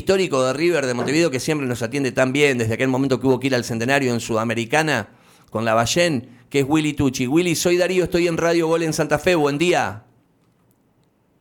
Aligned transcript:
histórico 0.00 0.42
de 0.42 0.54
River 0.54 0.86
de 0.86 0.94
Montevideo 0.94 1.30
que 1.30 1.40
siempre 1.40 1.66
nos 1.66 1.82
atiende 1.82 2.10
tan 2.10 2.32
bien 2.32 2.56
desde 2.56 2.74
aquel 2.74 2.88
momento 2.88 3.20
que 3.20 3.26
hubo 3.26 3.38
que 3.38 3.48
ir 3.48 3.54
al 3.54 3.64
centenario 3.64 4.12
en 4.12 4.20
Sudamericana 4.20 5.10
con 5.50 5.64
la 5.64 5.74
Ballén, 5.74 6.46
que 6.48 6.60
es 6.60 6.64
Willy 6.66 6.94
Tucci. 6.94 7.26
Willy, 7.26 7.54
soy 7.54 7.76
Darío, 7.76 8.04
estoy 8.04 8.26
en 8.26 8.38
Radio 8.38 8.66
Gol 8.66 8.82
en 8.82 8.94
Santa 8.94 9.18
Fe, 9.18 9.34
buen 9.34 9.58
día. 9.58 10.04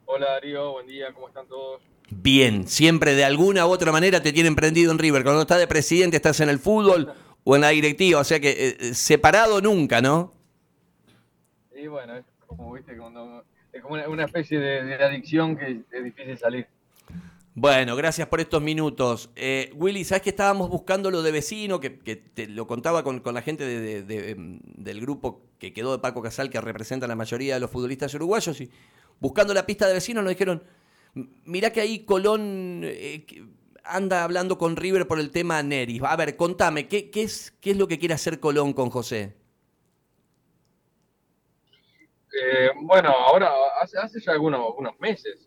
Hola 0.05 0.31
Darío, 0.33 0.73
buen 0.73 0.87
día, 0.87 1.13
¿cómo 1.13 1.29
están 1.29 1.47
todos? 1.47 1.81
Bien, 2.09 2.67
siempre 2.67 3.15
de 3.15 3.23
alguna 3.23 3.65
u 3.65 3.69
otra 3.69 3.93
manera 3.93 4.21
te 4.21 4.33
tienen 4.33 4.55
prendido 4.55 4.91
en 4.91 4.99
River. 4.99 5.23
Cuando 5.23 5.41
estás 5.41 5.59
de 5.59 5.67
presidente 5.67 6.17
estás 6.17 6.41
en 6.41 6.49
el 6.49 6.59
fútbol 6.59 7.13
o 7.45 7.55
en 7.55 7.61
la 7.61 7.69
directiva, 7.69 8.19
o 8.19 8.23
sea 8.25 8.41
que 8.41 8.49
eh, 8.49 8.77
eh, 8.79 8.93
separado 8.93 9.61
nunca, 9.61 10.01
¿no? 10.01 10.33
Y 11.73 11.87
bueno, 11.87 12.17
es 12.17 12.25
como, 12.45 12.73
¿viste? 12.73 12.91
es 12.91 13.81
como 13.81 13.95
una, 13.95 14.25
especie 14.25 14.59
de 14.59 14.95
adicción 14.95 15.55
que 15.55 15.81
es 15.91 16.03
difícil 16.03 16.37
salir. 16.37 16.67
Bueno, 17.61 17.97
gracias 17.97 18.25
por 18.29 18.39
estos 18.39 18.61
minutos. 18.61 19.31
Eh, 19.35 19.73
Willy, 19.75 20.05
¿sabes 20.05 20.21
que 20.21 20.29
estábamos 20.29 20.69
buscando 20.69 21.11
lo 21.11 21.21
de 21.21 21.33
vecino? 21.33 21.81
Que, 21.81 21.89
te 21.89 22.47
lo 22.47 22.65
contaba 22.65 23.03
con, 23.03 23.21
la 23.33 23.41
gente 23.41 23.65
del 23.65 25.01
grupo 25.01 25.41
que 25.59 25.73
quedó 25.73 25.91
de 25.91 25.99
Paco 25.99 26.21
Casal, 26.21 26.49
que 26.49 26.61
representa 26.61 27.05
a 27.05 27.09
la 27.09 27.17
mayoría 27.17 27.55
de 27.55 27.59
los 27.59 27.69
futbolistas 27.69 28.13
uruguayos. 28.13 28.61
Y 28.61 28.71
buscando 29.19 29.53
la 29.53 29.65
pista 29.65 29.89
de 29.89 29.93
vecino 29.93 30.21
nos 30.21 30.29
dijeron, 30.29 30.63
mirá 31.43 31.73
que 31.73 31.81
ahí 31.81 32.05
Colón 32.05 32.79
eh, 32.85 33.25
anda 33.83 34.23
hablando 34.23 34.57
con 34.57 34.77
River 34.77 35.05
por 35.05 35.19
el 35.19 35.29
tema 35.29 35.61
Neris. 35.61 36.01
A 36.03 36.15
ver, 36.15 36.37
contame, 36.37 36.87
¿qué, 36.87 37.11
es, 37.13 37.51
¿qué 37.59 37.71
es 37.71 37.77
lo 37.77 37.89
que 37.89 37.99
quiere 37.99 38.13
hacer 38.13 38.39
Colón 38.39 38.71
con 38.71 38.89
José? 38.89 39.35
Eh, 42.41 42.69
bueno, 42.83 43.09
ahora 43.09 43.51
hace, 43.81 43.97
hace 43.97 44.21
ya 44.21 44.31
algunos, 44.31 44.75
meses 44.99 45.45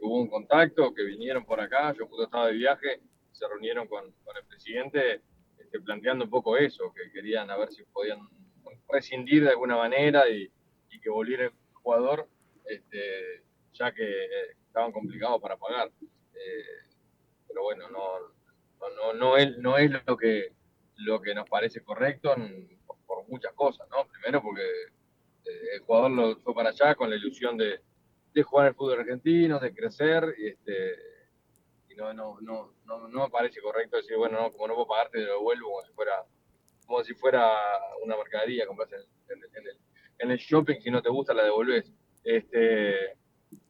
hubo 0.00 0.20
un 0.20 0.28
contacto, 0.28 0.94
que 0.94 1.04
vinieron 1.04 1.44
por 1.44 1.60
acá, 1.60 1.92
yo 1.92 2.06
justo 2.06 2.24
estaba 2.24 2.48
de 2.48 2.54
viaje, 2.54 3.00
se 3.32 3.48
reunieron 3.48 3.86
con, 3.86 4.04
el 4.04 4.46
presidente 4.48 5.20
este, 5.58 5.80
planteando 5.80 6.24
un 6.24 6.30
poco 6.30 6.56
eso, 6.56 6.92
que 6.92 7.10
querían 7.12 7.50
a 7.50 7.56
ver 7.56 7.72
si 7.72 7.84
podían 7.84 8.20
rescindir 8.88 9.44
de 9.44 9.50
alguna 9.50 9.76
manera 9.76 10.28
y, 10.28 10.50
que 11.02 11.10
volviera 11.10 11.44
el 11.44 11.52
jugador, 11.74 12.26
este, 12.64 13.44
ya 13.74 13.92
que 13.92 14.02
eh, 14.02 14.56
estaban 14.66 14.90
complicados 14.90 15.40
para 15.40 15.56
pagar. 15.56 15.92
Eh, 16.00 16.88
pero 17.46 17.62
bueno, 17.62 17.88
no, 17.90 18.18
no, 18.96 19.12
no, 19.12 19.36
es, 19.36 19.56
no 19.58 19.78
es 19.78 19.92
lo 20.04 20.16
que, 20.16 20.52
lo 20.96 21.20
que 21.20 21.34
nos 21.34 21.48
parece 21.48 21.82
correcto 21.82 22.34
por, 23.06 23.28
muchas 23.28 23.52
cosas, 23.52 23.86
¿no? 23.90 24.08
Primero 24.08 24.42
porque 24.42 24.64
el 25.44 25.80
jugador 25.80 26.10
lo 26.10 26.36
fue 26.38 26.54
para 26.54 26.70
allá 26.70 26.94
con 26.96 27.10
la 27.10 27.16
ilusión 27.16 27.56
de, 27.56 27.80
jugar 28.42 28.68
el 28.68 28.74
fútbol 28.74 29.00
argentino, 29.00 29.58
de 29.58 29.74
crecer, 29.74 30.34
y, 30.38 30.48
este, 30.48 30.94
y 31.88 31.94
no, 31.94 32.12
no, 32.12 32.38
no, 32.40 32.72
no, 32.84 33.08
me 33.08 33.30
parece 33.30 33.60
correcto 33.60 33.96
decir, 33.96 34.16
bueno, 34.16 34.40
no, 34.40 34.52
como 34.52 34.68
no 34.68 34.74
puedo 34.74 34.88
pagarte, 34.88 35.18
te 35.18 35.24
lo 35.24 35.34
devuelvo 35.34 35.70
como 35.70 35.82
si 35.82 35.92
fuera, 35.92 36.24
como 36.86 37.04
si 37.04 37.14
fuera 37.14 37.56
una 38.02 38.16
mercadería, 38.16 38.66
compras 38.66 38.90
en, 38.92 39.38
el, 39.38 39.78
en 40.18 40.30
el 40.30 40.38
shopping, 40.38 40.80
si 40.80 40.90
no 40.90 41.02
te 41.02 41.10
gusta 41.10 41.34
la 41.34 41.44
devolves. 41.44 41.92
Este, 42.24 43.16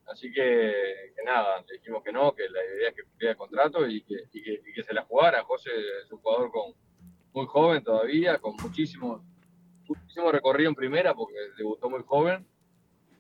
así 0.07 0.33
que, 0.33 1.13
nada, 1.25 1.65
le 1.69 1.75
dijimos 1.79 2.03
que 2.03 2.13
no, 2.13 2.35
que 2.35 2.49
la 2.49 2.65
idea 2.65 2.89
es 2.91 2.95
que 2.95 3.03
cumpliera 3.03 3.33
el 3.33 3.39
contrato 3.39 3.87
y 3.87 4.03
que, 4.03 4.15
y 4.33 4.43
que, 4.43 4.63
y 4.65 4.73
que 4.73 4.83
se 4.83 4.95
la 4.95 5.03
jugara. 5.03 5.45
José 5.45 5.71
es 6.05 6.11
un 6.11 6.19
jugador 6.19 6.51
con, 6.51 6.75
muy 7.33 7.47
joven 7.47 7.83
todavía, 7.85 8.39
con 8.39 8.55
muchísimos 8.63 9.23
Hicimos 10.09 10.33
recorrido 10.33 10.71
en 10.71 10.75
primera 10.75 11.15
porque 11.15 11.35
debutó 11.57 11.89
muy 11.89 12.03
joven, 12.03 12.47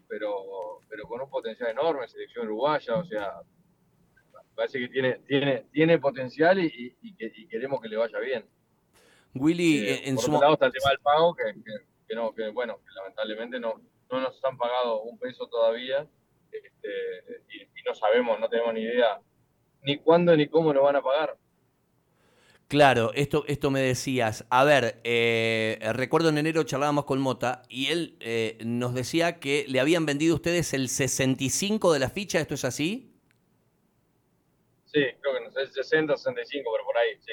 pero, 0.08 0.75
pero 0.96 1.08
con 1.08 1.20
un 1.20 1.28
potencial 1.28 1.70
enorme, 1.70 2.08
selección 2.08 2.46
uruguaya, 2.46 2.96
o 2.96 3.04
sea, 3.04 3.34
parece 4.54 4.78
que 4.78 4.88
tiene, 4.88 5.18
tiene, 5.26 5.66
tiene 5.70 5.98
potencial 5.98 6.58
y, 6.58 6.96
queremos 7.50 7.82
que 7.82 7.88
le 7.88 7.98
vaya 7.98 8.18
bien. 8.18 8.46
Willy, 9.34 9.86
eh, 9.86 10.08
en 10.08 10.14
por 10.14 10.24
su 10.24 10.32
lado 10.32 10.54
está 10.54 10.66
el 10.66 10.72
tema 10.72 10.90
del 10.90 11.00
pago, 11.00 11.34
que, 11.34 11.54
que, 12.08 12.14
no, 12.14 12.34
que 12.34 12.48
bueno, 12.48 12.80
lamentablemente 12.94 13.60
no, 13.60 13.74
no 14.10 14.20
nos 14.20 14.42
han 14.42 14.56
pagado 14.56 15.02
un 15.02 15.18
peso 15.18 15.46
todavía 15.48 16.08
este, 16.50 16.88
y, 17.50 17.62
y, 17.62 17.82
no 17.86 17.94
sabemos, 17.94 18.40
no 18.40 18.48
tenemos 18.48 18.72
ni 18.72 18.80
idea 18.80 19.20
ni 19.82 19.98
cuándo 19.98 20.34
ni 20.34 20.48
cómo 20.48 20.72
lo 20.72 20.82
van 20.82 20.96
a 20.96 21.02
pagar. 21.02 21.36
Claro, 22.68 23.12
esto, 23.14 23.44
esto 23.46 23.70
me 23.70 23.80
decías. 23.80 24.44
A 24.50 24.64
ver, 24.64 25.00
eh, 25.04 25.78
recuerdo 25.92 26.30
en 26.30 26.38
enero 26.38 26.64
charlábamos 26.64 27.04
con 27.04 27.20
Mota 27.20 27.62
y 27.68 27.86
él 27.86 28.16
eh, 28.18 28.58
nos 28.64 28.92
decía 28.92 29.38
que 29.38 29.66
le 29.68 29.78
habían 29.78 30.04
vendido 30.04 30.34
ustedes 30.34 30.74
el 30.74 30.88
65 30.88 31.92
de 31.92 31.98
la 32.00 32.10
ficha, 32.10 32.40
¿esto 32.40 32.54
es 32.54 32.64
así? 32.64 33.12
Sí, 34.86 35.00
creo 35.20 35.34
que 35.34 35.44
no 35.44 35.50
sé, 35.52 35.68
60, 35.68 36.16
65, 36.16 36.68
pero 36.72 36.84
por 36.84 36.96
ahí, 36.96 37.10
sí. 37.24 37.32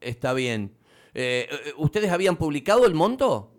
Está 0.00 0.32
bien. 0.32 0.74
Eh, 1.12 1.46
¿Ustedes 1.76 2.10
habían 2.10 2.36
publicado 2.36 2.86
el 2.86 2.94
monto? 2.94 3.52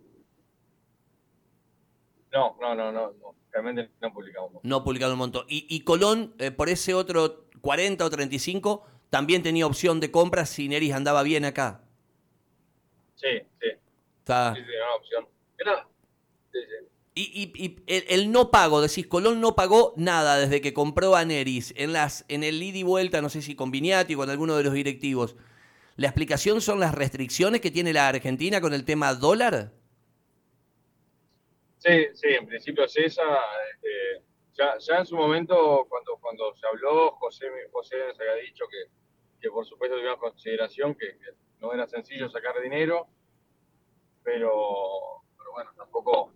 No, 2.34 2.58
no, 2.60 2.74
no, 2.74 2.92
no, 2.92 3.14
realmente 3.52 3.92
no 4.02 4.08
han 4.08 4.14
publicado. 4.14 4.50
No 4.64 4.78
ha 4.78 4.84
publicado 4.84 5.12
el 5.12 5.18
monto. 5.20 5.46
¿Y, 5.48 5.68
y 5.70 5.82
Colón, 5.82 6.34
por 6.58 6.70
ese 6.70 6.96
otro 6.96 7.50
40 7.62 8.04
o 8.04 8.10
35, 8.10 8.88
también 9.12 9.44
tenía 9.44 9.68
opción 9.68 10.00
de 10.00 10.10
compra 10.10 10.48
si 10.48 10.68
Neris 10.68 10.94
andaba 10.94 11.22
bien 11.22 11.46
acá. 11.46 11.82
Sí, 13.16 13.28
sí. 13.62 13.68
Está... 14.20 14.56
Sí, 14.56 14.62
sí, 14.62 14.72
una 14.76 14.96
opción. 14.96 15.28
sí, 16.52 16.60
sí. 16.66 16.88
Y, 17.14 17.52
y, 17.56 17.84
el, 17.88 18.32
no 18.32 18.52
pago, 18.52 18.82
decís, 18.82 19.06
Colón 19.06 19.42
no 19.42 19.54
pagó 19.54 19.94
nada 19.98 20.40
desde 20.40 20.62
que 20.62 20.74
compró 20.74 21.18
a 21.18 21.26
Neris 21.26 21.74
en, 21.76 21.92
las, 21.92 22.24
en 22.30 22.46
el 22.46 22.64
ida 22.64 22.78
y 22.78 22.84
vuelta, 22.84 23.22
no 23.22 23.28
sé 23.28 23.42
si 23.42 23.54
con 23.54 23.70
Viniati 23.70 24.16
o 24.16 24.18
con 24.18 24.30
alguno 24.30 24.56
de 24.56 24.64
los 24.64 24.74
directivos. 24.74 25.36
¿La 25.98 26.08
explicación 26.08 26.62
son 26.62 26.80
las 26.80 26.96
restricciones 26.96 27.60
que 27.60 27.70
tiene 27.70 27.92
la 27.92 28.08
Argentina 28.08 28.62
con 28.62 28.74
el 28.74 28.86
tema 28.86 29.14
dólar? 29.14 29.74
Sí, 31.80 32.08
sí, 32.14 32.28
en 32.30 32.48
principio 32.48 32.86
es 32.86 32.96
esa. 32.96 33.24
Este, 33.74 34.24
ya, 34.54 34.78
ya 34.80 35.00
en 35.00 35.06
su 35.06 35.18
momento, 35.18 35.86
cuando, 35.90 36.18
cuando 36.22 36.56
se 36.56 36.66
habló, 36.66 37.12
José, 37.18 37.48
José 37.74 37.98
nos 38.08 38.20
había 38.22 38.36
dicho 38.36 38.64
que, 38.70 39.01
que 39.42 39.50
por 39.50 39.66
supuesto 39.66 39.98
tuvimos 39.98 40.18
consideración 40.18 40.96
que, 40.96 41.18
no 41.60 41.74
era 41.74 41.88
sencillo 41.88 42.30
sacar 42.30 42.60
dinero, 42.62 43.08
pero, 44.24 45.22
pero, 45.38 45.52
bueno, 45.52 45.72
tampoco 45.76 46.34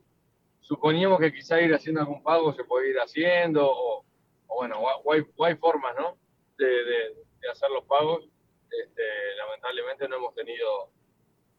suponíamos 0.59 1.19
que 1.19 1.33
quizá 1.33 1.59
ir 1.61 1.73
haciendo 1.73 2.01
algún 2.01 2.21
pago 2.21 2.53
se 2.53 2.63
podía 2.63 2.91
ir 2.91 2.99
haciendo, 2.99 3.67
o, 3.67 4.05
bueno, 4.47 4.79
o 4.79 5.43
hay, 5.43 5.55
formas, 5.55 5.95
¿no? 5.97 6.17
De, 6.57 6.65
de, 6.65 7.49
hacer 7.51 7.69
los 7.69 7.85
pagos. 7.85 8.27
Este, 8.71 9.03
lamentablemente 9.37 10.07
no 10.07 10.15
hemos 10.17 10.33
tenido 10.33 10.89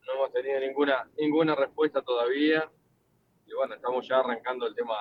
no 0.05 0.15
hemos 0.15 0.33
tenido 0.33 0.61
ninguna 0.61 1.09
ninguna 1.17 1.55
respuesta 1.55 2.03
todavía 2.03 2.71
y 3.47 3.53
bueno 3.55 3.77
estamos 3.77 4.07
ya 4.07 4.19
arrancando 4.19 4.67
el 4.67 4.75
tema 4.75 4.97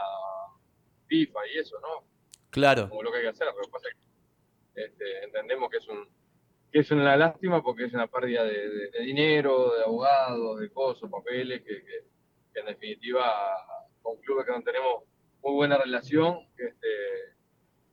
FIFA 1.08 1.48
y 1.48 1.58
eso 1.58 1.80
no 1.82 2.06
claro 2.52 2.88
como 2.88 3.04
lo 3.04 3.12
que 3.12 3.18
hay 3.18 3.24
que 3.24 3.30
hacer 3.30 3.48
lo 3.48 3.60
que 3.60 3.70
pasa 3.70 3.90
es 3.90 3.96
que 3.96 4.84
este, 4.86 5.24
entendemos 5.24 5.70
que 5.70 5.78
es 5.78 5.88
un 5.88 6.08
que 6.76 6.82
es 6.82 6.92
una 6.92 7.16
lástima 7.16 7.64
porque 7.64 7.86
es 7.86 7.94
una 7.94 8.06
pérdida 8.06 8.44
de, 8.44 8.92
dinero, 9.00 9.76
de 9.78 9.84
abogados, 9.86 10.60
de 10.60 10.70
cosas, 10.72 11.10
papeles, 11.10 11.62
que, 11.64 11.82
en 12.54 12.66
definitiva 12.66 13.24
con 14.02 14.18
clubes 14.18 14.46
que 14.46 14.52
no 14.52 14.62
tenemos 14.62 15.04
muy 15.42 15.54
buena 15.54 15.78
relación, 15.78 16.40
este, 16.58 16.88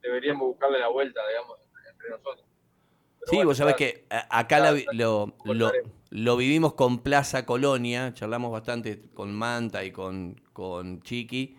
deberíamos 0.02 0.48
buscarle 0.48 0.80
la 0.80 0.88
vuelta, 0.88 1.20
digamos, 1.28 1.58
entre 1.92 2.10
nosotros. 2.10 2.44
sí, 3.26 3.44
vos 3.44 3.56
sabés 3.56 3.76
que 3.76 4.04
acá 4.10 4.72
lo, 4.92 5.32
lo, 6.10 6.36
vivimos 6.36 6.74
con 6.74 7.04
Plaza 7.04 7.46
Colonia, 7.46 8.12
charlamos 8.14 8.50
bastante 8.50 9.00
con 9.14 9.32
Manta 9.32 9.84
y 9.84 9.92
con, 9.92 10.40
con 10.52 11.02
Chiqui, 11.02 11.56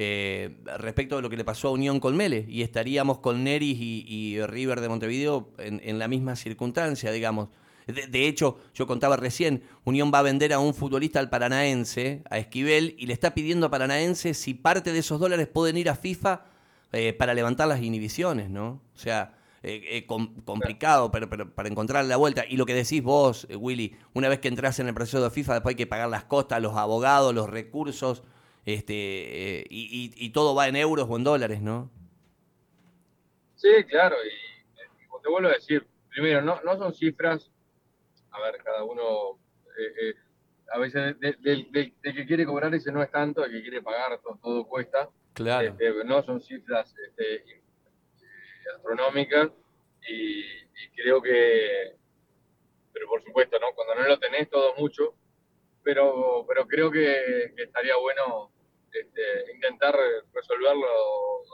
eh, 0.00 0.56
respecto 0.78 1.16
de 1.16 1.22
lo 1.22 1.28
que 1.28 1.36
le 1.36 1.44
pasó 1.44 1.66
a 1.66 1.70
Unión 1.72 1.98
con 1.98 2.16
Mele, 2.16 2.46
y 2.48 2.62
estaríamos 2.62 3.18
con 3.18 3.42
Neris 3.42 3.76
y, 3.80 4.38
River 4.46 4.80
de 4.80 4.88
Montevideo 4.88 5.50
en, 5.58 5.98
la 5.98 6.06
misma 6.06 6.36
circunstancia, 6.36 7.10
digamos. 7.10 7.48
De, 7.88 8.28
hecho, 8.28 8.58
yo 8.74 8.86
contaba 8.86 9.16
recién, 9.16 9.64
Unión 9.84 10.12
va 10.14 10.20
a 10.20 10.22
vender 10.22 10.52
a 10.52 10.60
un 10.60 10.72
futbolista 10.72 11.18
al 11.18 11.30
Paranaense, 11.30 12.22
a 12.30 12.38
Esquivel, 12.38 12.94
y 12.96 13.06
le 13.06 13.12
está 13.12 13.34
pidiendo 13.34 13.66
a 13.66 13.70
Paranaense 13.70 14.34
si 14.34 14.54
parte 14.54 14.92
de 14.92 15.00
esos 15.00 15.18
dólares 15.18 15.48
pueden 15.48 15.76
ir 15.76 15.90
a 15.90 15.96
FIFA 15.96 16.44
eh, 16.92 17.12
para 17.12 17.34
levantar 17.34 17.66
las 17.66 17.82
inhibiciones, 17.82 18.50
¿no? 18.50 18.80
O 18.94 18.98
sea, 18.98 19.34
eh, 19.64 20.06
complicado 20.06 21.10
pero, 21.10 21.28
para 21.28 21.68
encontrar 21.68 22.04
la 22.04 22.16
vuelta. 22.16 22.44
Y 22.48 22.56
lo 22.56 22.66
que 22.66 22.74
decís 22.74 23.02
vos, 23.02 23.48
Willy, 23.52 23.96
una 24.12 24.28
vez 24.28 24.38
que 24.38 24.46
entras 24.46 24.78
en 24.78 24.86
el 24.86 24.94
proceso 24.94 25.20
de 25.20 25.30
FIFA, 25.30 25.54
después 25.54 25.72
hay 25.72 25.76
que 25.76 25.88
pagar 25.88 26.08
las 26.08 26.22
costas, 26.22 26.62
los 26.62 26.76
abogados, 26.76 27.34
los 27.34 27.50
recursos 27.50 28.22
este, 28.74 29.60
eh, 29.60 29.66
y, 29.70 30.30
todo 30.30 30.54
va 30.54 30.68
en 30.68 30.76
euros 30.76 31.06
o 31.08 31.16
en 31.16 31.24
dólares, 31.24 31.62
¿no? 31.62 31.90
Sí, 33.56 33.70
claro, 33.88 34.16
y, 34.22 35.22
te 35.22 35.28
vuelvo 35.30 35.48
a 35.48 35.54
decir, 35.54 35.86
primero, 36.10 36.42
no, 36.42 36.60
no 36.62 36.76
son 36.76 36.92
cifras, 36.94 37.50
a 38.30 38.40
ver, 38.42 38.62
cada 38.62 38.84
uno, 38.84 39.38
eh, 39.78 40.08
eh, 40.08 40.14
a 40.70 40.78
veces 40.78 41.18
del 41.18 41.70
que 41.72 42.26
quiere 42.26 42.44
cobrar 42.44 42.74
ese 42.74 42.92
no 42.92 43.02
es 43.02 43.10
tanto, 43.10 43.42
el 43.42 43.52
que 43.52 43.62
quiere 43.62 43.80
pagar 43.80 44.20
todo, 44.42 44.64
cuesta. 44.66 45.08
Claro. 45.32 45.68
Este, 45.68 46.04
no 46.04 46.22
son 46.22 46.42
cifras 46.42 46.94
este, 47.06 47.62
astronómicas 48.76 49.50
y, 50.06 50.44
creo 50.94 51.22
que, 51.22 51.96
pero 52.92 53.08
por 53.08 53.24
supuesto, 53.24 53.58
¿no? 53.58 53.68
Cuando 53.74 53.94
no 53.94 54.08
lo 54.08 54.18
tenés 54.18 54.50
todo 54.50 54.74
mucho, 54.76 55.14
pero, 55.82 56.44
pero 56.46 56.66
creo 56.66 56.90
que, 56.90 57.54
estaría 57.56 57.96
bueno 57.96 58.50
este, 58.92 59.52
intentar 59.54 59.96
resolverlo, 60.32 60.86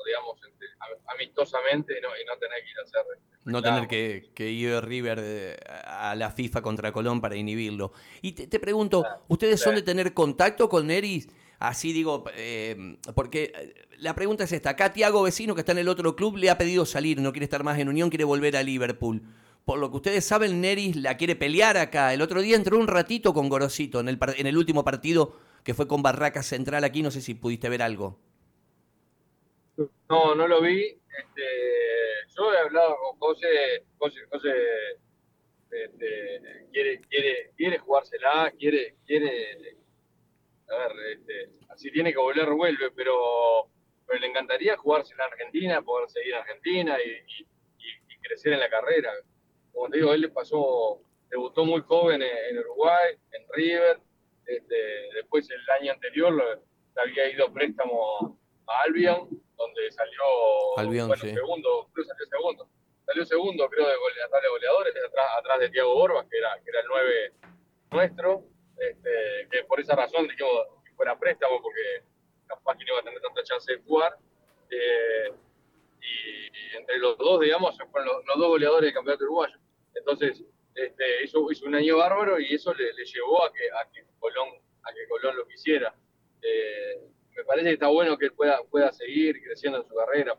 digamos, 0.06 0.38
este, 0.48 0.66
amistosamente 1.06 1.98
y 1.98 2.00
no, 2.00 2.08
y 2.08 2.24
no 2.24 2.36
tener 2.38 2.62
que 2.62 2.70
ir 2.70 2.78
a 2.78 2.82
hacer... 2.82 3.02
Este, 3.16 3.50
no 3.50 3.62
tener 3.62 3.88
que, 3.88 4.30
que, 4.34 4.50
ir 4.50 4.80
River 4.84 5.18
eh, 5.22 5.56
a 5.84 6.14
la 6.14 6.30
FIFA 6.30 6.62
contra 6.62 6.92
Colón 6.92 7.20
para 7.20 7.36
inhibirlo. 7.36 7.92
Y 8.22 8.32
te, 8.32 8.58
pregunto, 8.58 9.04
¿ustedes 9.28 9.60
son 9.60 9.74
de 9.74 9.82
tener 9.82 10.14
contacto 10.14 10.68
con 10.68 10.86
Neris? 10.86 11.28
Así 11.58 11.92
digo, 11.92 12.24
eh, 12.36 12.96
porque 13.14 13.52
eh, 13.54 13.74
la 13.98 14.14
pregunta 14.14 14.44
es 14.44 14.52
esta. 14.52 14.70
Acá 14.70 14.92
Tiago 14.92 15.22
Vecino, 15.22 15.54
que 15.54 15.60
está 15.60 15.72
en 15.72 15.78
el 15.78 15.88
otro 15.88 16.16
club, 16.16 16.36
le 16.36 16.50
ha 16.50 16.58
pedido 16.58 16.84
salir, 16.86 17.20
no 17.20 17.32
quiere 17.32 17.44
estar 17.44 17.62
más 17.64 17.78
en 17.78 17.88
Unión, 17.88 18.10
quiere 18.10 18.24
volver 18.24 18.56
a 18.56 18.62
Liverpool. 18.62 19.22
Por 19.64 19.78
lo 19.78 19.90
que 19.90 19.96
ustedes 19.96 20.24
saben, 20.24 20.60
Neris 20.60 20.96
la 20.96 21.16
quiere 21.16 21.36
pelear 21.36 21.76
acá. 21.76 22.12
El 22.12 22.22
otro 22.22 22.42
día 22.42 22.56
entró 22.56 22.78
un 22.78 22.86
ratito 22.86 23.32
con 23.32 23.48
Gorosito 23.48 24.00
en 24.00 24.08
el, 24.08 24.18
en 24.36 24.46
el 24.46 24.58
último 24.58 24.84
partido 24.84 25.38
que 25.64 25.74
fue 25.74 25.88
con 25.88 26.02
Barraca 26.02 26.42
Central 26.42 26.84
aquí. 26.84 27.02
No 27.02 27.10
sé 27.10 27.20
si 27.20 27.34
pudiste 27.34 27.68
ver 27.68 27.82
algo. 27.82 28.18
No, 30.08 30.34
no 30.34 30.46
lo 30.46 30.60
vi. 30.60 30.84
Este, 30.84 31.42
yo 32.36 32.52
he 32.52 32.58
hablado 32.58 32.96
con 33.02 33.18
José. 33.18 33.84
José, 33.98 34.20
José 34.30 34.52
este, 35.70 36.68
quiere, 36.70 37.00
quiere, 37.08 37.50
quiere 37.56 37.78
jugársela, 37.78 38.52
quiere, 38.56 38.94
quiere 39.04 39.74
a 40.68 40.76
ver, 40.76 40.92
este, 41.12 41.50
así 41.68 41.90
tiene 41.90 42.12
que 42.12 42.18
volver, 42.18 42.50
vuelve, 42.50 42.90
pero, 42.92 43.68
le 44.20 44.26
encantaría 44.26 44.76
jugarse 44.76 45.12
en 45.14 45.20
Argentina, 45.20 45.82
poder 45.82 46.08
seguir 46.08 46.34
en 46.34 46.40
Argentina 46.40 46.96
y, 47.00 47.44
crecer 48.22 48.54
en 48.54 48.60
la 48.60 48.70
carrera. 48.70 49.12
Como 49.70 49.90
te 49.90 49.98
digo, 49.98 50.14
él 50.14 50.22
le 50.22 50.28
pasó, 50.30 51.02
debutó 51.28 51.66
muy 51.66 51.82
joven 51.82 52.22
en, 52.22 52.58
Uruguay, 52.58 53.16
en 53.32 53.42
River, 53.52 54.00
este, 54.46 54.76
después 55.14 55.48
el 55.50 55.70
año 55.80 55.92
anterior 55.92 56.62
había 56.96 57.30
ido 57.30 57.52
préstamo 57.52 58.38
a 58.66 58.82
Albion, 58.82 59.28
donde 59.56 59.92
salió 59.92 60.22
bueno, 60.76 61.16
segundo, 61.16 61.90
creo 61.92 62.06
salió 62.06 62.26
segundo. 62.26 62.68
Salió 63.06 63.24
segundo, 63.26 63.68
creo, 63.68 63.86
de, 63.86 63.92
de 63.92 64.48
goleadores, 64.48 64.94
atrás, 64.96 65.26
atrás 65.38 65.60
de 65.60 65.68
Tiago 65.68 65.94
Borbas, 65.94 66.26
que 66.30 66.38
era, 66.38 66.58
que 66.64 66.70
era 66.70 66.80
el 66.80 66.86
9 66.88 67.32
nuestro. 67.90 68.44
Este, 68.78 69.48
que 69.50 69.64
por 69.64 69.78
esa 69.80 69.94
razón 69.94 70.26
dijimos 70.26 70.66
que 70.84 70.92
fuera 70.94 71.18
préstamo, 71.18 71.62
porque 71.62 72.02
capaz 72.46 72.76
que 72.76 72.84
no 72.84 72.92
iba 72.92 73.00
a 73.00 73.04
tener 73.04 73.20
tanta 73.20 73.42
chance 73.42 73.72
de 73.72 73.82
jugar. 73.82 74.16
Eh, 74.70 75.32
y, 76.00 76.76
entre 76.76 76.98
los 76.98 77.16
dos, 77.18 77.40
digamos, 77.40 77.76
fueron 77.90 78.16
los, 78.26 78.38
dos 78.38 78.48
goleadores 78.48 78.88
del 78.88 78.94
campeonato 78.94 79.24
uruguayo. 79.24 79.56
Entonces, 79.94 80.42
este, 80.74 81.24
hizo, 81.24 81.40
un 81.40 81.74
año 81.74 81.98
bárbaro 81.98 82.40
y 82.40 82.54
eso 82.54 82.74
le, 82.74 82.92
llevó 83.04 83.44
a 83.44 83.52
que, 83.52 83.62
a 83.70 83.90
que, 83.92 84.04
Colón, 84.18 84.48
a 84.82 84.92
que 84.92 85.08
Colón 85.08 85.36
lo 85.36 85.46
quisiera. 85.46 85.94
Eh, 86.42 87.00
me 87.36 87.44
parece 87.44 87.68
que 87.68 87.74
está 87.74 87.88
bueno 87.88 88.18
que 88.18 88.26
él 88.26 88.32
pueda, 88.32 88.60
pueda 88.70 88.92
seguir 88.92 89.42
creciendo 89.42 89.80
en 89.80 89.88
su 89.88 89.94
carrera, 89.94 90.38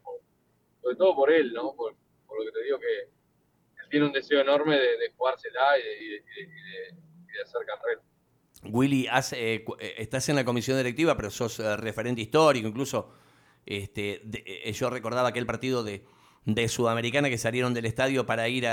sobre 0.81 0.95
todo 0.95 1.15
por 1.15 1.31
él, 1.31 1.53
¿no? 1.53 1.75
Por, 1.75 1.93
lo 1.93 2.43
que 2.43 2.51
te 2.51 2.63
digo 2.63 2.77
que 2.79 2.99
él 3.01 3.89
tiene 3.89 4.05
un 4.07 4.11
deseo 4.11 4.41
enorme 4.41 4.77
de, 4.77 5.13
jugársela 5.15 5.77
y 5.79 6.09
de 6.09 7.41
hacer 7.41 7.65
carrera. 7.65 8.01
Willy, 8.63 9.07
eh, 9.07 9.65
eh, 9.79 9.95
estás 9.97 10.27
en 10.29 10.35
la 10.35 10.45
comisión 10.45 10.77
directiva, 10.77 11.15
pero 11.15 11.29
sos 11.29 11.59
referente 11.79 12.21
histórico, 12.21 12.67
incluso 12.67 13.13
este, 13.65 14.21
yo 14.73 14.89
recordaba 14.89 15.29
aquel 15.29 15.45
partido 15.45 15.83
de, 15.83 16.03
Sudamericana 16.67 17.29
que 17.29 17.39
salieron 17.39 17.73
del 17.73 17.85
estadio 17.85 18.25
para 18.25 18.47
ir 18.47 18.67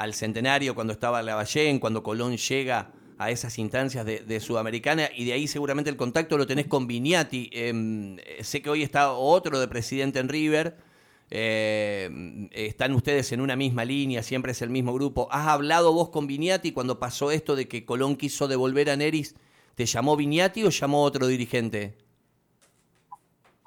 al 0.00 0.14
centenario 0.14 0.74
cuando 0.74 0.92
estaba 0.92 1.22
la 1.22 1.32
Lavallén, 1.32 1.78
cuando 1.78 2.02
Colón 2.02 2.36
llega 2.36 2.92
a 3.18 3.30
esas 3.30 3.58
instancias 3.58 4.06
de, 4.06 4.40
Sudamericana 4.40 5.10
y 5.14 5.26
de 5.26 5.34
ahí 5.34 5.46
seguramente 5.46 5.90
el 5.90 5.96
contacto 5.96 6.38
lo 6.38 6.46
tenés 6.46 6.66
con 6.66 6.86
Viniati. 6.86 7.50
Em, 7.52 8.16
sé 8.40 8.62
que 8.62 8.70
hoy 8.70 8.82
está 8.82 9.12
otro 9.12 9.60
de 9.60 9.68
presidente 9.68 10.18
en 10.18 10.30
River 10.30 10.76
eh, 11.30 12.48
están 12.50 12.92
ustedes 12.92 13.30
en 13.32 13.40
una 13.40 13.54
misma 13.54 13.84
línea, 13.84 14.22
siempre 14.22 14.52
es 14.52 14.62
el 14.62 14.70
mismo 14.70 14.92
grupo. 14.92 15.28
¿Has 15.30 15.46
hablado 15.46 15.92
vos 15.92 16.08
con 16.08 16.26
Viniati 16.26 16.72
cuando 16.72 16.98
pasó 16.98 17.30
esto 17.30 17.54
de 17.54 17.68
que 17.68 17.84
Colón 17.84 18.16
quiso 18.16 18.48
devolver 18.48 18.90
a 18.90 18.96
Neris? 18.96 19.36
¿Te 19.74 19.86
llamó 19.86 20.16
Viniati 20.16 20.64
o 20.64 20.70
llamó 20.70 21.04
otro 21.04 21.26
dirigente? 21.26 21.96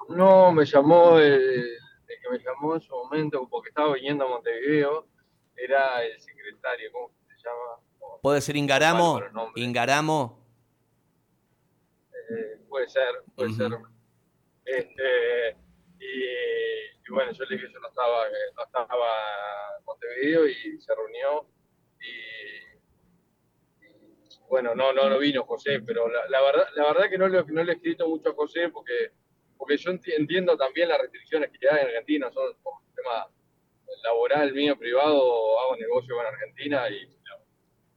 No, 0.08 0.52
me 0.52 0.66
llamó 0.66 1.18
el, 1.18 1.78
que 2.06 2.30
me 2.30 2.38
llamó 2.38 2.74
en 2.74 2.80
su 2.82 2.92
momento, 2.92 3.48
porque 3.48 3.70
estaba 3.70 3.94
viniendo 3.94 4.26
a 4.26 4.28
Montevideo, 4.28 5.06
era 5.56 6.04
el 6.04 6.20
secretario, 6.20 6.90
¿cómo 6.92 7.10
se 7.28 7.36
llama? 7.36 8.20
¿Puede 8.22 8.40
ser 8.40 8.56
Ingaramo? 8.56 9.20
¿Ingaramo? 9.56 10.44
Eh, 12.12 12.60
puede 12.68 12.88
ser, 12.88 13.22
puede 13.34 13.52
ser. 13.52 13.72
Este, 14.64 15.56
y 15.98 16.64
y 17.06 17.12
bueno, 17.12 17.32
yo 17.32 17.44
le 17.44 17.56
dije 17.56 17.66
que 17.66 17.72
yo 17.72 17.80
no 17.80 17.88
estaba, 17.88 18.24
no 18.56 18.64
estaba 18.64 18.88
en 19.78 19.84
Montevideo 19.84 20.46
y 20.46 20.80
se 20.80 20.94
reunió 20.94 21.46
y, 22.00 22.78
bueno, 24.48 24.74
no, 24.74 24.92
no, 24.92 25.10
no 25.10 25.18
vino 25.18 25.44
José, 25.44 25.80
pero 25.80 26.08
la, 26.08 26.40
verdad, 26.40 26.66
la 26.74 26.84
verdad 26.84 27.10
que 27.10 27.18
no 27.18 27.28
le, 27.28 27.44
no 27.44 27.62
le 27.62 27.72
he 27.72 27.74
escrito 27.74 28.08
mucho 28.08 28.30
a 28.30 28.34
José 28.34 28.70
porque, 28.70 29.12
porque 29.58 29.76
yo 29.76 29.90
entiendo 29.90 30.56
también 30.56 30.88
las 30.88 30.98
restricciones 30.98 31.50
que 31.50 31.68
hay 31.68 31.82
en 31.82 31.86
Argentina, 31.88 32.30
son 32.30 32.56
por 32.62 32.74
tema 32.94 33.28
laboral 34.02 34.52
mío, 34.52 34.76
privado, 34.78 35.60
hago 35.60 35.76
negocio 35.76 36.16
con 36.16 36.26
Argentina 36.26 36.88
y, 36.88 37.08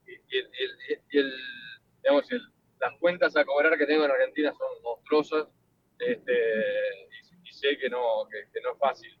y, 0.06 1.18
el, 1.18 1.34
digamos, 2.02 2.24
las 2.80 2.92
cuentas 2.98 3.36
a 3.36 3.44
cobrar 3.44 3.76
que 3.76 3.86
tengo 3.86 4.04
en 4.04 4.10
Argentina 4.10 4.52
son 4.52 4.82
monstruosas. 4.82 5.48
Este, 5.98 6.32
sé 7.58 7.76
que 7.78 7.88
no, 7.88 8.26
que, 8.30 8.60
no 8.60 8.72
es 8.72 8.78
fácil. 8.78 9.18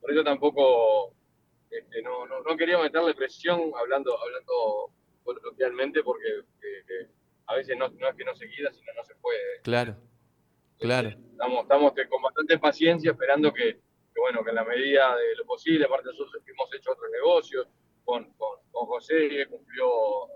Por 0.00 0.10
eso 0.10 0.24
tampoco 0.24 1.14
este, 1.70 2.02
no, 2.02 2.26
no, 2.26 2.40
no, 2.40 2.56
quería 2.56 2.78
meterle 2.78 3.14
presión 3.14 3.72
hablando, 3.78 4.16
hablando 4.20 4.90
coloquialmente, 5.24 6.02
porque 6.02 6.42
a 7.46 7.54
veces 7.54 7.76
no, 7.76 7.88
no, 7.88 8.08
es 8.08 8.14
que 8.14 8.24
no 8.24 8.34
se 8.34 8.48
quiera, 8.48 8.72
sino 8.72 8.92
no 8.94 9.04
se 9.04 9.14
puede. 9.16 9.60
Claro, 9.62 9.96
claro. 10.78 11.08
estamos, 11.08 11.62
estamos 11.62 11.92
con 12.08 12.22
bastante 12.22 12.58
paciencia 12.58 13.10
esperando 13.10 13.52
que, 13.52 13.80
bueno, 14.20 14.42
que 14.44 14.50
en 14.50 14.56
la 14.56 14.64
medida 14.64 15.16
de 15.16 15.36
lo 15.36 15.44
posible, 15.44 15.84
aparte 15.84 16.08
nosotros 16.08 16.42
hemos 16.46 16.74
hecho 16.74 16.92
otros 16.92 17.10
negocios, 17.10 17.68
con, 18.04 18.32
con, 18.34 18.58
con 18.70 18.86
José 18.86 19.46
cumplió 19.48 20.26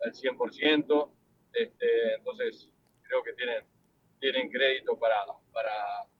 el 0.00 0.12
100%, 0.12 1.10
este, 1.52 2.14
entonces 2.14 2.70
creo 3.02 3.22
que 3.22 3.32
tienen, 3.32 3.64
tienen 4.20 4.50
crédito 4.50 4.98
para, 4.98 5.16
para, 5.52 5.72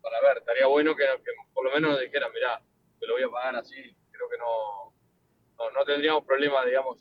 para 0.03 0.21
ver. 0.23 0.39
Estaría 0.39 0.67
bueno 0.67 0.95
que, 0.95 1.05
por 1.53 1.65
lo 1.65 1.73
menos 1.73 1.93
nos 1.93 2.01
dijeran, 2.01 2.33
mirá, 2.33 2.61
te 2.99 3.07
lo 3.07 3.15
voy 3.15 3.23
a 3.23 3.29
pagar 3.29 3.57
así. 3.57 3.97
Creo 4.11 4.29
que 4.29 4.39
no, 4.39 5.71
no, 5.71 5.85
tendríamos 5.85 6.25
problema, 6.25 6.65
digamos, 6.65 6.99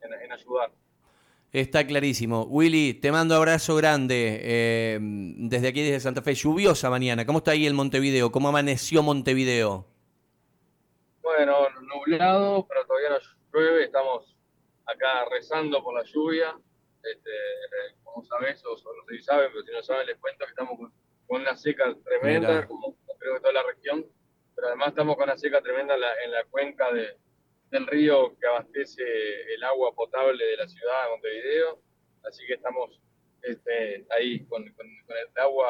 en, 0.00 0.32
ayudar. 0.32 0.72
Está 1.54 1.86
clarísimo. 1.86 2.42
Willy, 2.44 2.94
te 2.94 3.12
mando 3.12 3.34
abrazo 3.34 3.76
grande 3.76 4.40
eh, 4.42 4.98
desde 5.00 5.68
aquí, 5.68 5.82
desde 5.82 6.00
Santa 6.00 6.20
Fe. 6.20 6.34
Lluviosa 6.34 6.90
mañana. 6.90 7.24
¿Cómo 7.24 7.38
está 7.38 7.52
ahí 7.52 7.64
el 7.64 7.74
Montevideo? 7.74 8.32
¿Cómo 8.32 8.48
amaneció 8.48 9.02
Montevideo? 9.02 9.86
Bueno, 11.22 11.68
nublado, 11.80 12.66
pero 12.66 12.84
todavía 12.86 13.10
no 13.10 13.18
llueve. 13.52 13.84
Estamos 13.84 14.36
acá 14.84 15.26
rezando 15.30 15.82
por 15.82 15.94
la 15.94 16.02
lluvia. 16.04 16.56
Este, 17.02 17.30
como 18.02 18.24
sabes, 18.26 18.62
o, 18.66 18.70
no 18.70 19.04
sé 19.08 19.16
si 19.16 19.22
saben, 19.22 19.48
pero 19.52 19.64
si 19.64 19.72
no 19.72 19.82
saben 19.82 20.06
les 20.08 20.18
cuento 20.18 20.44
que 20.44 20.50
estamos 20.50 20.76
con 20.76 20.92
con 21.26 21.40
una 21.42 21.56
seca 21.56 21.94
tremenda, 22.04 22.66
como 22.66 22.96
creo 23.18 23.34
que 23.34 23.40
toda 23.40 23.52
la 23.52 23.62
región, 23.62 24.06
pero 24.54 24.68
además 24.68 24.88
estamos 24.88 25.16
con 25.16 25.24
una 25.24 25.38
seca 25.38 25.60
tremenda 25.62 25.94
en 25.94 26.30
la, 26.30 26.44
cuenca 26.50 26.92
de, 26.92 27.16
del 27.74 27.86
río 27.86 28.36
que 28.38 28.46
abastece 28.46 29.02
el 29.54 29.62
agua 29.64 29.94
potable 29.94 30.44
de 30.44 30.56
la 30.56 30.68
ciudad 30.68 31.04
de 31.04 31.10
Montevideo, 31.10 31.80
así 32.24 32.46
que 32.46 32.54
estamos 32.54 33.00
este, 33.42 34.06
ahí 34.10 34.44
con, 34.46 34.62
el 34.64 35.42
agua 35.42 35.68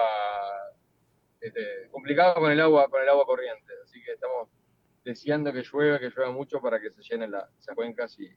este, 1.40 1.88
complicado 1.90 2.34
con 2.34 2.52
el 2.52 2.60
agua 2.60 2.88
con 2.88 3.02
el 3.02 3.08
agua 3.08 3.26
corriente, 3.26 3.72
así 3.82 4.02
que 4.02 4.12
estamos 4.12 4.48
deseando 5.04 5.52
que 5.52 5.62
llueva, 5.62 5.98
que 5.98 6.10
llueva 6.10 6.30
mucho 6.30 6.60
para 6.60 6.80
que 6.80 6.90
se 6.90 7.02
llenen 7.02 7.30
la, 7.30 7.48
esas 7.58 7.74
cuencas 7.74 8.18
y, 8.18 8.30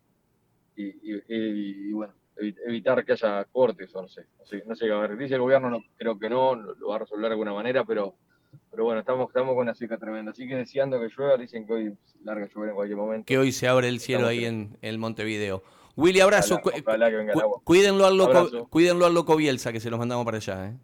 y 0.76 1.92
bueno, 1.92 2.14
evitar 2.40 3.04
que 3.06 3.14
haya 3.14 3.46
cortes 3.46 3.94
o 3.96 4.02
no 4.02 4.08
sé. 4.08 4.26
No 4.66 4.76
sé, 4.76 4.92
a 4.92 4.98
ver, 4.98 5.18
dice 5.18 5.36
el 5.36 5.42
gobierno, 5.42 5.70
no, 5.70 5.84
creo 5.98 6.18
que 6.18 6.30
no, 6.30 6.56
lo, 6.56 6.88
va 6.88 6.98
a 6.98 7.00
resolver 7.00 7.30
de 7.30 7.34
alguna 7.34 7.54
manera, 7.54 7.84
pero, 7.86 8.16
pero 8.72 8.84
bueno, 8.84 9.00
estamos, 9.00 9.28
estamos 9.30 9.56
con 9.56 9.64
una 9.64 9.76
seca 9.76 9.98
tremenda. 9.98 10.32
Así 10.32 10.48
que 10.48 10.56
deseando 10.56 11.00
que 11.00 11.08
llueva, 11.08 11.38
dicen 11.38 11.66
que 11.66 11.74
hoy 11.74 11.98
larga 12.24 12.48
llover 12.54 12.70
en 12.70 12.76
cualquier 12.76 12.98
momento. 12.98 13.26
Que 13.26 13.38
hoy 13.38 13.52
se 13.52 13.68
abre 13.68 13.88
el 13.88 14.00
cielo 14.00 14.28
ahí 14.28 14.46
en 14.46 14.78
el 14.82 14.98
Montevideo. 14.98 15.64
Willy, 15.96 16.20
abrazo. 16.20 16.60
cuídenlo, 17.64 18.06
al 18.06 18.18
loco, 18.18 18.68
cuídenlo 18.70 19.08
al 19.08 19.16
loco 19.16 19.36
Bielsa, 19.36 19.72
que 19.72 19.80
se 19.80 19.90
los 19.90 19.98
mandamos 19.98 20.26
para 20.26 20.38
allá. 20.38 20.68
¿eh? 20.68 20.78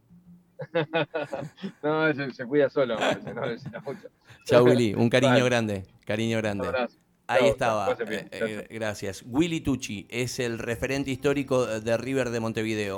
no, 1.83 2.13
se, 2.13 2.31
se, 2.31 2.45
cuida 2.45 2.69
solo. 2.69 2.97
Chao, 4.45 4.63
Willy. 4.63 4.95
Un 4.95 5.09
cariño 5.09 5.45
grande. 5.45 5.83
Cariño 6.05 6.39
grande. 6.39 6.67
Ahí 7.27 7.47
estaba. 7.47 7.95
gracias. 8.69 9.23
Willy 9.25 9.61
Tucci 9.61 10.07
es 10.09 10.39
el 10.39 10.59
referente 10.59 11.11
histórico 11.11 11.65
de 11.65 11.97
River 11.97 12.29
de 12.29 12.39
Montevideo. 12.39 12.91